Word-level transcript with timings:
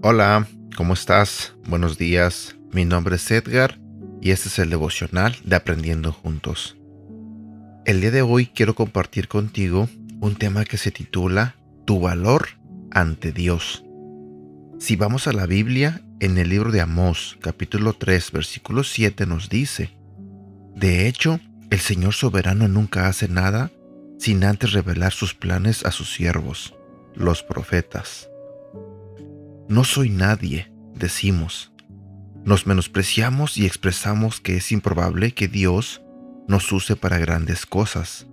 Hola, 0.00 0.46
¿cómo 0.74 0.94
estás? 0.94 1.54
Buenos 1.68 1.98
días. 1.98 2.56
Mi 2.72 2.84
nombre 2.84 3.16
es 3.16 3.30
Edgar 3.30 3.78
y 4.22 4.30
este 4.30 4.48
es 4.48 4.58
el 4.58 4.70
devocional 4.70 5.36
de 5.44 5.56
Aprendiendo 5.56 6.12
Juntos. 6.12 6.78
El 7.84 8.00
día 8.00 8.10
de 8.10 8.22
hoy 8.22 8.46
quiero 8.46 8.74
compartir 8.74 9.28
contigo 9.28 9.88
un 10.20 10.36
tema 10.36 10.64
que 10.64 10.78
se 10.78 10.90
titula 10.90 11.56
Tu 11.84 12.00
valor 12.00 12.48
ante 12.90 13.32
Dios. 13.32 13.84
Si 14.78 14.94
vamos 14.94 15.26
a 15.26 15.32
la 15.32 15.46
Biblia, 15.46 16.02
en 16.20 16.38
el 16.38 16.50
libro 16.50 16.70
de 16.70 16.80
Amós, 16.80 17.36
capítulo 17.40 17.94
3, 17.94 18.30
versículo 18.30 18.84
7 18.84 19.26
nos 19.26 19.48
dice, 19.48 19.90
De 20.76 21.08
hecho, 21.08 21.40
el 21.70 21.80
Señor 21.80 22.14
soberano 22.14 22.68
nunca 22.68 23.08
hace 23.08 23.26
nada 23.26 23.72
sin 24.20 24.44
antes 24.44 24.72
revelar 24.72 25.12
sus 25.12 25.34
planes 25.34 25.84
a 25.84 25.90
sus 25.90 26.14
siervos, 26.14 26.76
los 27.16 27.42
profetas. 27.42 28.30
No 29.68 29.82
soy 29.82 30.10
nadie, 30.10 30.70
decimos. 30.94 31.72
Nos 32.44 32.68
menospreciamos 32.68 33.58
y 33.58 33.66
expresamos 33.66 34.40
que 34.40 34.58
es 34.58 34.70
improbable 34.70 35.32
que 35.32 35.48
Dios 35.48 36.02
nos 36.46 36.70
use 36.70 36.94
para 36.94 37.18
grandes 37.18 37.66
cosas. 37.66 38.28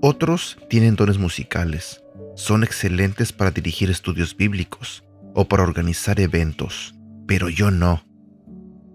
Otros 0.00 0.58
tienen 0.68 0.96
dones 0.96 1.18
musicales, 1.18 2.02
son 2.34 2.64
excelentes 2.64 3.32
para 3.32 3.52
dirigir 3.52 3.88
estudios 3.88 4.36
bíblicos 4.36 5.04
o 5.34 5.48
para 5.48 5.62
organizar 5.62 6.20
eventos, 6.20 6.94
pero 7.26 7.48
yo 7.48 7.70
no. 7.70 8.04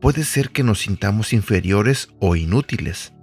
Puede 0.01 0.23
ser 0.23 0.49
que 0.49 0.63
nos 0.63 0.81
sintamos 0.81 1.33
inferiores 1.33 2.09
o 2.19 2.35
inútiles, 2.35 3.13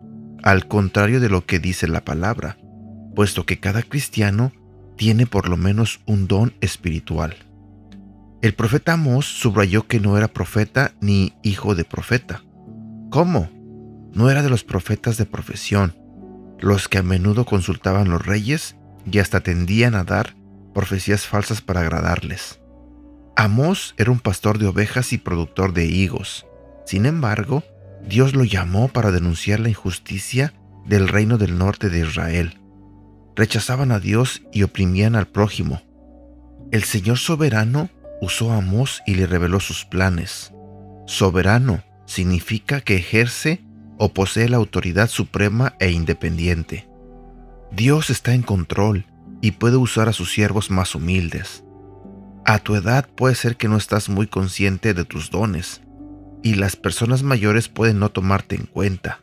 al 0.42 0.66
contrario 0.66 1.20
de 1.20 1.28
lo 1.28 1.46
que 1.46 1.58
dice 1.58 1.86
la 1.86 2.04
palabra, 2.04 2.58
puesto 3.14 3.46
que 3.46 3.60
cada 3.60 3.82
cristiano 3.82 4.52
tiene 4.96 5.26
por 5.26 5.48
lo 5.48 5.56
menos 5.56 6.00
un 6.06 6.26
don 6.26 6.54
espiritual. 6.60 7.36
El 8.40 8.54
profeta 8.54 8.94
Amós 8.94 9.26
subrayó 9.26 9.86
que 9.86 10.00
no 10.00 10.16
era 10.16 10.28
profeta 10.28 10.92
ni 11.00 11.32
hijo 11.42 11.74
de 11.74 11.84
profeta. 11.84 12.42
¿Cómo? 13.10 13.50
No 14.12 14.30
era 14.30 14.42
de 14.42 14.50
los 14.50 14.64
profetas 14.64 15.16
de 15.16 15.26
profesión, 15.26 15.94
los 16.58 16.88
que 16.88 16.98
a 16.98 17.02
menudo 17.02 17.44
consultaban 17.44 18.10
los 18.10 18.26
reyes 18.26 18.76
y 19.10 19.18
hasta 19.18 19.40
tendían 19.40 19.94
a 19.94 20.04
dar 20.04 20.34
profecías 20.74 21.26
falsas 21.26 21.60
para 21.60 21.80
agradarles. 21.80 22.61
Amós 23.36 23.94
era 23.96 24.10
un 24.10 24.20
pastor 24.20 24.58
de 24.58 24.66
ovejas 24.66 25.12
y 25.12 25.18
productor 25.18 25.72
de 25.72 25.86
higos. 25.86 26.46
Sin 26.84 27.06
embargo, 27.06 27.62
Dios 28.06 28.34
lo 28.34 28.44
llamó 28.44 28.88
para 28.88 29.10
denunciar 29.10 29.60
la 29.60 29.70
injusticia 29.70 30.52
del 30.86 31.08
reino 31.08 31.38
del 31.38 31.56
norte 31.56 31.88
de 31.88 32.00
Israel. 32.00 32.60
Rechazaban 33.34 33.92
a 33.92 34.00
Dios 34.00 34.42
y 34.52 34.64
oprimían 34.64 35.16
al 35.16 35.28
prójimo. 35.28 35.82
El 36.70 36.84
Señor 36.84 37.18
soberano 37.18 37.88
usó 38.20 38.52
a 38.52 38.58
Amós 38.58 39.02
y 39.06 39.14
le 39.14 39.26
reveló 39.26 39.60
sus 39.60 39.84
planes. 39.84 40.52
Soberano 41.06 41.82
significa 42.06 42.80
que 42.80 42.96
ejerce 42.96 43.62
o 43.98 44.12
posee 44.12 44.48
la 44.48 44.58
autoridad 44.58 45.08
suprema 45.08 45.74
e 45.78 45.90
independiente. 45.90 46.88
Dios 47.70 48.10
está 48.10 48.34
en 48.34 48.42
control 48.42 49.06
y 49.40 49.52
puede 49.52 49.76
usar 49.76 50.08
a 50.08 50.12
sus 50.12 50.30
siervos 50.30 50.70
más 50.70 50.94
humildes. 50.94 51.64
A 52.44 52.58
tu 52.58 52.74
edad 52.74 53.08
puede 53.08 53.34
ser 53.36 53.56
que 53.56 53.68
no 53.68 53.76
estás 53.76 54.08
muy 54.08 54.26
consciente 54.26 54.94
de 54.94 55.04
tus 55.04 55.30
dones 55.30 55.80
y 56.42 56.54
las 56.54 56.74
personas 56.74 57.22
mayores 57.22 57.68
pueden 57.68 58.00
no 58.00 58.10
tomarte 58.10 58.56
en 58.56 58.66
cuenta. 58.66 59.20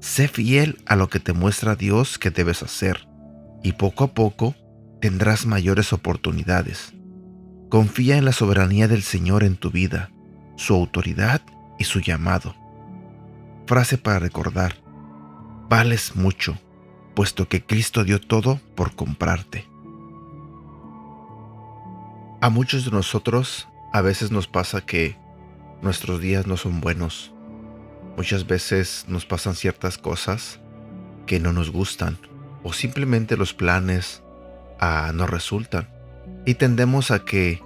Sé 0.00 0.28
fiel 0.28 0.78
a 0.86 0.94
lo 0.94 1.08
que 1.08 1.18
te 1.18 1.32
muestra 1.32 1.74
Dios 1.74 2.18
que 2.18 2.30
debes 2.30 2.62
hacer 2.62 3.08
y 3.62 3.72
poco 3.72 4.04
a 4.04 4.14
poco 4.14 4.54
tendrás 5.00 5.46
mayores 5.46 5.92
oportunidades. 5.92 6.94
Confía 7.68 8.16
en 8.16 8.24
la 8.24 8.32
soberanía 8.32 8.86
del 8.86 9.02
Señor 9.02 9.42
en 9.42 9.56
tu 9.56 9.70
vida, 9.70 10.10
su 10.56 10.74
autoridad 10.74 11.42
y 11.78 11.84
su 11.84 12.00
llamado. 12.00 12.54
Frase 13.66 13.98
para 13.98 14.20
recordar. 14.20 14.76
Vales 15.68 16.14
mucho, 16.14 16.58
puesto 17.14 17.48
que 17.48 17.64
Cristo 17.64 18.04
dio 18.04 18.20
todo 18.20 18.60
por 18.76 18.94
comprarte. 18.94 19.71
A 22.42 22.50
muchos 22.50 22.84
de 22.84 22.90
nosotros 22.90 23.68
a 23.92 24.00
veces 24.00 24.32
nos 24.32 24.48
pasa 24.48 24.80
que 24.80 25.16
nuestros 25.80 26.20
días 26.20 26.44
no 26.44 26.56
son 26.56 26.80
buenos. 26.80 27.32
Muchas 28.16 28.48
veces 28.48 29.04
nos 29.06 29.24
pasan 29.24 29.54
ciertas 29.54 29.96
cosas 29.96 30.58
que 31.24 31.38
no 31.38 31.52
nos 31.52 31.70
gustan 31.70 32.18
o 32.64 32.72
simplemente 32.72 33.36
los 33.36 33.54
planes 33.54 34.24
ah, 34.80 35.12
no 35.14 35.28
resultan 35.28 35.88
y 36.44 36.54
tendemos 36.54 37.12
a 37.12 37.24
que 37.24 37.62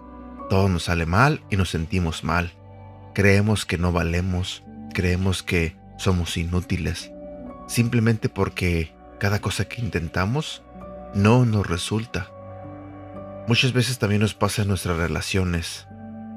todo 0.51 0.69
nos 0.69 0.83
sale 0.83 1.07
mal 1.07 1.41
y 1.49 1.57
nos 1.57 1.71
sentimos 1.71 2.23
mal. 2.23 2.53
Creemos 3.15 3.65
que 3.65 3.79
no 3.79 3.93
valemos, 3.93 4.63
creemos 4.93 5.43
que 5.43 5.75
somos 5.97 6.37
inútiles, 6.37 7.11
simplemente 7.67 8.29
porque 8.29 8.93
cada 9.19 9.41
cosa 9.41 9.65
que 9.65 9.81
intentamos 9.81 10.63
no 11.15 11.47
nos 11.47 11.67
resulta. 11.67 12.31
Muchas 13.49 13.73
veces 13.73 14.01
también 14.01 14.23
nos 14.23 14.35
pasa 14.35 14.63
en 14.63 14.69
nuestras 14.69 14.97
relaciones. 14.97 15.87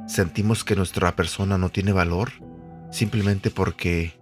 Sentimos 0.07 0.63
que 0.63 0.75
nuestra 0.75 1.15
persona 1.15 1.57
no 1.57 1.69
tiene 1.69 1.91
valor 1.91 2.31
simplemente 2.91 3.49
porque 3.49 4.13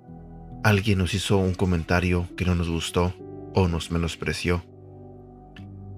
alguien 0.64 1.00
nos 1.00 1.14
hizo 1.14 1.38
un 1.38 1.54
comentario 1.54 2.30
que 2.38 2.46
no 2.46 2.56
nos 2.56 2.70
gustó 2.70 3.14
o 3.54 3.68
nos 3.68 3.92
menospreció. 3.92 4.64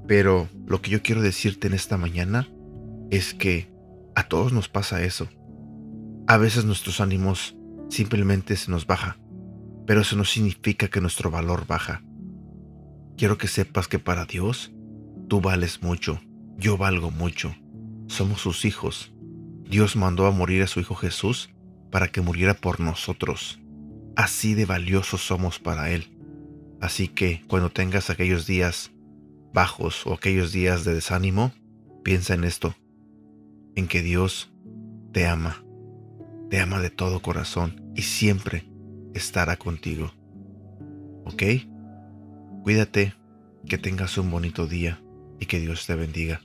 Pero 0.07 0.49
lo 0.65 0.81
que 0.81 0.89
yo 0.89 1.03
quiero 1.03 1.21
decirte 1.21 1.67
en 1.67 1.75
esta 1.75 1.95
mañana 1.97 2.47
es 3.11 3.35
que 3.35 3.71
a 4.15 4.23
todos 4.23 4.51
nos 4.51 4.67
pasa 4.67 5.03
eso. 5.03 5.29
A 6.25 6.37
veces 6.37 6.65
nuestros 6.65 7.01
ánimos 7.01 7.55
simplemente 7.89 8.55
se 8.55 8.71
nos 8.71 8.87
baja, 8.87 9.19
pero 9.85 10.01
eso 10.01 10.15
no 10.15 10.25
significa 10.25 10.87
que 10.87 11.01
nuestro 11.01 11.29
valor 11.29 11.67
baja. 11.67 12.01
Quiero 13.15 13.37
que 13.37 13.47
sepas 13.47 13.87
que 13.87 13.99
para 13.99 14.25
Dios 14.25 14.71
tú 15.27 15.39
vales 15.39 15.83
mucho, 15.83 16.19
yo 16.59 16.77
valgo 16.77 17.09
mucho, 17.09 17.55
somos 18.07 18.41
sus 18.41 18.65
hijos. 18.65 19.13
Dios 19.63 19.95
mandó 19.95 20.25
a 20.25 20.31
morir 20.31 20.61
a 20.61 20.67
su 20.67 20.79
Hijo 20.79 20.95
Jesús 20.95 21.49
para 21.89 22.09
que 22.09 22.21
muriera 22.21 22.53
por 22.53 22.79
nosotros. 22.79 23.59
Así 24.15 24.55
de 24.55 24.65
valiosos 24.65 25.21
somos 25.21 25.59
para 25.59 25.91
Él. 25.91 26.17
Así 26.81 27.07
que 27.07 27.43
cuando 27.47 27.69
tengas 27.69 28.09
aquellos 28.09 28.45
días 28.45 28.91
bajos 29.53 30.05
o 30.05 30.13
aquellos 30.13 30.51
días 30.51 30.83
de 30.83 30.93
desánimo, 30.93 31.53
piensa 32.03 32.33
en 32.33 32.43
esto, 32.43 32.75
en 33.75 33.87
que 33.87 34.01
Dios 34.01 34.51
te 35.13 35.27
ama, 35.27 35.63
te 36.49 36.59
ama 36.59 36.79
de 36.81 36.89
todo 36.89 37.21
corazón 37.21 37.91
y 37.95 38.01
siempre 38.01 38.65
estará 39.13 39.57
contigo. 39.57 40.11
¿Ok? 41.25 41.43
Cuídate, 42.63 43.13
que 43.67 43.77
tengas 43.77 44.17
un 44.17 44.29
bonito 44.31 44.67
día 44.67 45.01
y 45.39 45.45
que 45.45 45.59
Dios 45.59 45.85
te 45.85 45.95
bendiga. 45.95 46.41